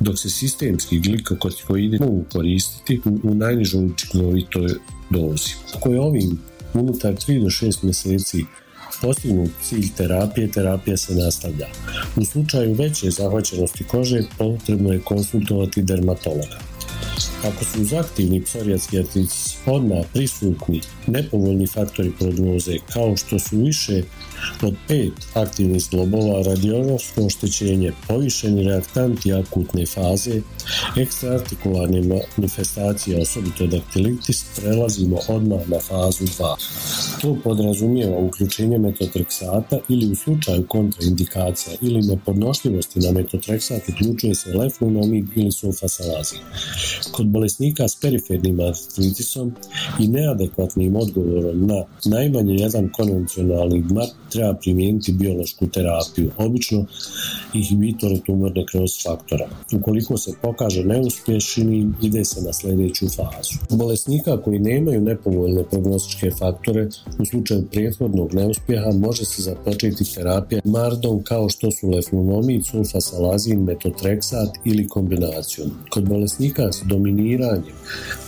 dok 0.00 0.18
se 0.18 0.30
sistemski 0.30 0.98
glikokortikoidi 0.98 1.98
mogu 2.00 2.24
koristiti 2.32 3.00
u, 3.04 3.30
u 3.30 3.34
najnižoj 3.34 3.84
učinkovitoj 3.84 4.74
dozi. 5.10 5.50
Ako 5.76 5.92
je 5.92 6.00
ovim 6.00 6.38
unutar 6.74 7.14
3 7.14 7.42
do 7.42 7.46
6 7.46 7.84
mjeseci 7.84 8.44
postignut 9.02 9.50
cilj 9.62 9.88
terapije, 9.96 10.50
terapija 10.50 10.96
se 10.96 11.14
nastavlja. 11.14 11.66
U 12.16 12.24
slučaju 12.24 12.74
veće 12.74 13.10
zahvaćenosti 13.10 13.84
kože 13.84 14.22
potrebno 14.38 14.92
je 14.92 15.00
konsultovati 15.00 15.82
dermatologa. 15.82 16.58
Ako 17.44 17.64
su 17.64 17.82
uz 17.82 17.92
aktivni 17.92 18.42
psorijatski 18.44 18.98
artritis 18.98 19.56
odmah 19.66 20.06
prisutni 20.12 20.80
nepovoljni 21.06 21.66
faktori 21.66 22.12
prognoze 22.18 22.76
kao 22.92 23.16
što 23.16 23.38
su 23.38 23.56
više 23.56 24.02
od 24.62 24.74
pet 24.88 25.12
aktivnih 25.34 25.82
zglobova, 25.82 26.42
radiografsko 26.42 27.26
oštećenje, 27.26 27.92
povišeni 28.08 28.62
reaktanti 28.62 29.32
akutne 29.32 29.86
faze, 29.86 30.40
ekstraartikularne 30.96 32.02
manifestacije, 32.36 33.22
osobito 33.22 33.66
daktilitis, 33.66 34.44
prelazimo 34.56 35.18
odmah 35.28 35.68
na 35.68 35.78
fazu 35.78 36.24
2. 36.24 36.54
To 37.20 37.36
podrazumijeva 37.44 38.18
uključenje 38.18 38.78
metotreksata 38.78 39.78
ili 39.88 40.12
u 40.12 40.14
slučaju 40.14 40.66
kontraindikacija 40.68 41.76
ili 41.80 42.02
nepodnošljivosti 42.02 43.00
na 43.00 43.12
metotreksat 43.12 43.82
uključuje 43.88 44.34
se 44.34 44.52
leflunomid 44.52 45.26
ili 45.36 45.52
sulfasalazin. 45.52 46.38
Kod 47.12 47.27
bolesnika 47.32 47.88
s 47.88 47.96
perifernim 48.00 48.60
artritisom 48.60 49.52
i 50.00 50.08
neadekvatnim 50.08 50.96
odgovorom 50.96 51.66
na 51.66 51.84
najmanje 52.04 52.54
jedan 52.54 52.90
konvencionalni 52.92 53.80
gmar 53.80 54.06
treba 54.32 54.54
primijeniti 54.54 55.12
biološku 55.12 55.66
terapiju, 55.66 56.30
obično 56.36 56.84
inhibitore 57.54 58.20
tumorne 58.26 58.66
kroz 58.66 58.90
faktora. 59.02 59.48
Ukoliko 59.76 60.16
se 60.16 60.32
pokaže 60.42 60.84
neuspješnim, 60.84 61.94
ide 62.02 62.24
se 62.24 62.40
na 62.42 62.52
sljedeću 62.52 63.06
fazu. 63.08 63.76
Bolesnika 63.76 64.42
koji 64.42 64.58
nemaju 64.58 65.00
nepovoljne 65.00 65.64
prognostičke 65.64 66.30
faktore, 66.30 66.88
u 67.18 67.24
slučaju 67.24 67.66
prethodnog 67.72 68.34
neuspjeha 68.34 68.90
može 68.90 69.24
se 69.24 69.42
započeti 69.42 70.14
terapija 70.14 70.60
mardom 70.64 71.22
kao 71.22 71.48
što 71.48 71.70
su 71.70 71.90
leflunomid, 71.90 72.66
sulfasalazin, 72.66 73.62
metotreksat 73.62 74.48
ili 74.64 74.88
kombinacijom. 74.88 75.70
Kod 75.90 76.08
bolesnika 76.08 76.72
s 76.72 76.82
dominiranjem 77.18 77.74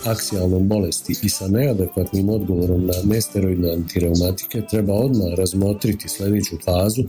aksijalnom 0.05 0.67
bolesti 0.67 1.15
i 1.23 1.29
sa 1.29 1.47
neadekvatnim 1.47 2.29
odgovorom 2.29 2.85
na 2.85 2.93
nesteroidne 3.03 3.73
antireumatike 3.73 4.61
treba 4.69 4.93
odmah 4.93 5.33
razmotriti 5.37 6.09
sljedeću 6.09 6.55
fazu, 6.65 7.03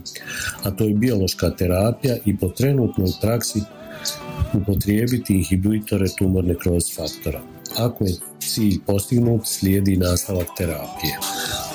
a 0.63 0.71
to 0.71 0.83
je 0.83 0.93
biološka 0.93 1.49
terapija 1.49 2.17
i 2.25 2.37
po 2.37 2.49
trenutnoj 2.49 3.09
praksi 3.21 3.61
upotrijebiti 4.53 5.33
inhibitore 5.33 6.07
tumorne 6.17 6.55
kroz 6.63 6.83
faktora. 6.95 7.41
Ako 7.77 8.05
je 8.05 8.13
cilj 8.39 8.79
postignut, 8.85 9.41
slijedi 9.45 9.97
nastavak 9.97 10.47
terapije. 10.57 11.17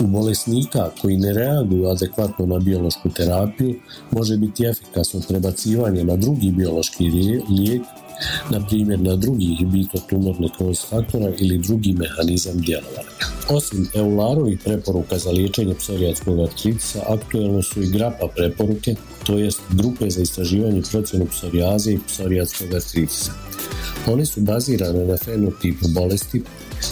U 0.01 0.07
bolesnika 0.07 0.90
koji 1.03 1.16
ne 1.16 1.33
reaguju 1.33 1.88
adekvatno 1.88 2.47
na 2.47 2.59
biološku 2.59 3.11
terapiju 3.11 3.75
može 4.11 4.37
biti 4.37 4.64
efikasno 4.64 5.21
prebacivanje 5.29 6.05
na 6.05 6.16
drugi 6.16 6.51
biološki 6.51 7.05
lijek 7.51 7.83
na 8.50 8.66
primjer 8.66 9.00
na 9.00 9.16
drugi 9.16 9.44
inhibitor 9.44 10.00
tumorne 10.09 10.48
kroz 10.59 10.85
faktora 10.90 11.33
ili 11.38 11.59
drugi 11.59 11.92
mehanizam 11.92 12.61
djelovanja. 12.61 13.09
Osim 13.48 13.88
eularovih 13.94 14.59
preporuka 14.64 15.18
za 15.18 15.31
liječenje 15.31 15.74
psorijatskog 15.74 16.40
artritisa, 16.40 17.02
aktuelno 17.09 17.62
su 17.62 17.83
i 17.83 17.90
grapa 17.90 18.28
preporuke, 18.37 18.94
to 19.26 19.38
jest 19.38 19.61
grupe 19.70 20.11
za 20.11 20.22
istraživanje 20.22 20.83
procjenu 20.90 21.26
psorijaze 21.26 21.92
i 21.92 21.98
psorijatskog 22.07 22.74
artritisa. 22.74 23.33
One 24.07 24.26
su 24.26 24.40
bazirane 24.40 25.04
na 25.04 25.16
fenotipu 25.16 25.88
bolesti, 25.88 26.42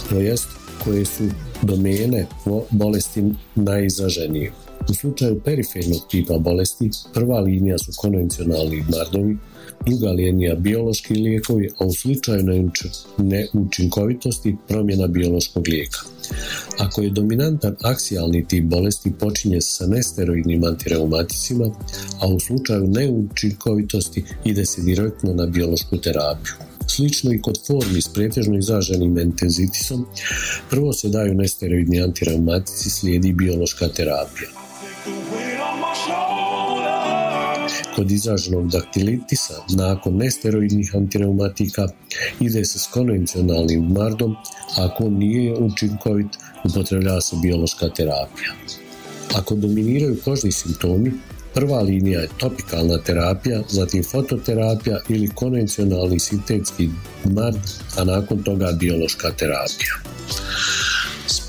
to 0.09 0.19
jest 0.19 0.47
koje 0.83 1.05
su 1.05 1.23
domene 1.61 2.27
bolesti 2.71 3.23
najizraženije. 3.55 4.66
U 4.89 4.93
slučaju 4.93 5.41
perifernog 5.45 6.01
tipa 6.09 6.37
bolesti, 6.37 6.89
prva 7.13 7.39
linija 7.39 7.77
su 7.77 7.91
konvencionalni 7.97 8.83
mardovi, 8.89 9.37
druga 9.85 10.11
linija 10.11 10.55
biološki 10.55 11.13
lijekovi, 11.13 11.69
a 11.79 11.85
u 11.85 11.93
slučaju 11.93 12.69
neučinkovitosti 13.17 14.55
promjena 14.67 15.07
biološkog 15.07 15.67
lijeka. 15.67 15.99
Ako 16.77 17.01
je 17.01 17.09
dominantan 17.09 17.75
aksijalni 17.83 18.47
tip 18.47 18.65
bolesti 18.65 19.13
počinje 19.19 19.61
sa 19.61 19.87
nesteroidnim 19.87 20.63
antireumaticima, 20.63 21.71
a 22.21 22.27
u 22.27 22.39
slučaju 22.39 22.87
neučinkovitosti 22.87 24.23
ide 24.45 24.65
se 24.65 24.81
direktno 24.81 25.33
na 25.33 25.45
biološku 25.45 25.97
terapiju. 25.97 26.53
Slično 26.87 27.33
i 27.33 27.41
kod 27.41 27.59
formi 27.67 28.01
s 28.01 28.07
pretežno 28.13 28.57
izraženim 28.57 29.17
entezitisom, 29.17 30.05
prvo 30.69 30.93
se 30.93 31.09
daju 31.09 31.33
nesteroidni 31.33 32.01
antireumatici, 32.01 32.89
slijedi 32.89 33.33
biološka 33.33 33.87
terapija. 33.87 34.66
Kod 37.97 38.11
izraženog 38.11 38.67
daktilitisa, 38.69 39.53
nakon 39.69 40.17
nesteroidnih 40.17 40.91
antireumatika, 40.95 41.87
ide 42.39 42.65
se 42.65 42.79
s 42.79 42.87
konvencionalnim 42.93 43.87
mardom, 43.93 44.35
ako 44.77 45.09
nije 45.09 45.55
učinkovit, 45.55 46.27
upotrebljava 46.65 47.21
se 47.21 47.35
biološka 47.41 47.89
terapija. 47.89 48.53
Ako 49.35 49.55
dominiraju 49.55 50.17
kožni 50.25 50.51
simptomi, 50.51 51.11
prva 51.53 51.81
linija 51.81 52.19
je 52.19 52.29
topikalna 52.37 52.97
terapija, 52.97 53.63
zatim 53.69 54.03
fototerapija 54.03 54.99
ili 55.09 55.31
konvencionalni 55.35 56.19
sintetski 56.19 56.89
mard, 57.23 57.57
a 57.97 58.03
nakon 58.03 58.43
toga 58.43 58.71
biološka 58.71 59.31
terapija. 59.31 59.93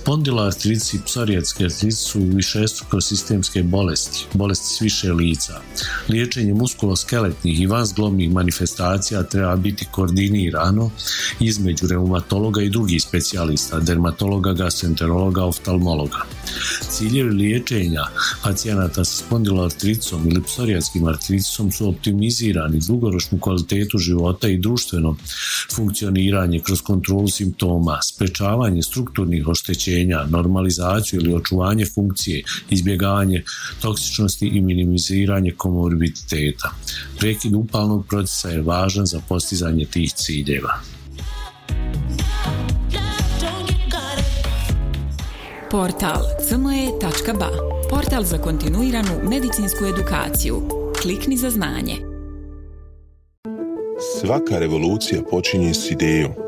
Spondiloartritis 0.02 0.94
i 0.94 0.98
psorijetske 1.04 1.64
artritis 1.64 1.98
su 1.98 2.20
višestruko 2.20 3.00
sistemske 3.00 3.62
bolesti, 3.62 4.26
bolesti 4.34 4.74
s 4.74 4.80
više 4.80 5.12
lica. 5.12 5.60
Liječenje 6.08 6.54
muskuloskeletnih 6.54 7.60
i 7.60 7.66
vanzglobnih 7.66 8.32
manifestacija 8.32 9.22
treba 9.22 9.56
biti 9.56 9.86
koordinirano 9.90 10.90
između 11.40 11.86
reumatologa 11.86 12.62
i 12.62 12.70
drugih 12.70 13.02
specijalista, 13.02 13.80
dermatologa, 13.80 14.52
gastroenterologa, 14.52 15.44
oftalmologa. 15.44 16.18
Ciljevi 16.90 17.30
liječenja 17.30 18.02
pacijenata 18.42 19.04
sa 19.04 19.24
spondiloartritisom 19.24 20.28
ili 20.28 20.42
psorijatskim 20.42 21.06
artritisom 21.06 21.72
su 21.72 21.88
optimizirani 21.88 22.80
dugoročnu 22.86 23.38
kvalitetu 23.40 23.98
života 23.98 24.48
i 24.48 24.58
društveno 24.58 25.16
funkcioniranje 25.74 26.60
kroz 26.60 26.80
kontrolu 26.80 27.28
simptoma, 27.28 27.98
sprečavanje 28.02 28.82
strukturnih 28.82 29.48
oštećenja, 29.48 29.88
normalizaciju 30.04 31.20
ili 31.20 31.34
očuvanje 31.34 31.86
funkcije, 31.86 32.42
izbjegavanje 32.70 33.42
toksičnosti 33.80 34.46
i 34.46 34.60
minimiziranje 34.60 35.50
komorbiditeta. 35.56 36.74
Prekid 37.18 37.54
upalnog 37.54 38.06
procesa 38.06 38.48
je 38.48 38.62
važan 38.62 39.06
za 39.06 39.20
postizanje 39.28 39.84
tih 39.84 40.12
ciljeva. 40.12 40.80
Portal 45.70 46.22
cme.ba 46.48 47.50
Portal 47.90 48.24
za 48.24 48.38
kontinuiranu 48.38 49.28
medicinsku 49.30 49.84
edukaciju. 49.84 50.62
Klikni 51.02 51.36
za 51.36 51.50
znanje. 51.50 51.96
Svaka 54.20 54.58
revolucija 54.58 55.22
počinje 55.30 55.74
s 55.74 55.90
idejom. 55.90 56.47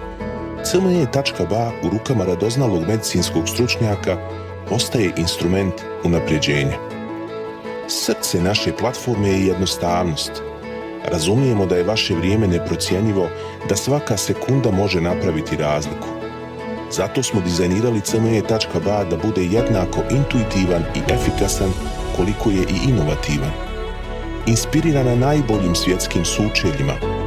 CME.ba 0.63 1.71
u 1.83 1.89
rukama 1.89 2.25
radoznalog 2.25 2.87
medicinskog 2.87 3.49
stručnjaka 3.49 4.17
postaje 4.69 5.11
instrument 5.17 5.73
unapređenja. 6.03 6.77
Srce 7.87 8.41
naše 8.41 8.77
platforme 8.77 9.29
je 9.29 9.45
jednostavnost. 9.45 10.31
Razumijemo 11.11 11.65
da 11.65 11.75
je 11.75 11.83
vaše 11.83 12.15
vrijeme 12.15 12.47
neprocjenjivo, 12.47 13.27
da 13.69 13.75
svaka 13.75 14.17
sekunda 14.17 14.71
može 14.71 15.01
napraviti 15.01 15.57
razliku. 15.57 16.07
Zato 16.91 17.23
smo 17.23 17.41
dizajnirali 17.41 18.01
CME.ba 18.01 19.03
da 19.03 19.17
bude 19.17 19.43
jednako 19.43 20.01
intuitivan 20.11 20.83
i 20.95 21.13
efikasan 21.13 21.71
koliko 22.15 22.49
je 22.49 22.61
i 22.61 22.89
inovativan. 22.89 23.51
Inspirirana 24.47 25.15
najboljim 25.15 25.75
svjetskim 25.75 26.25
sučeljima, 26.25 26.93